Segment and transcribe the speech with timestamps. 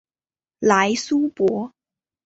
[0.61, 1.75] 莱苏博。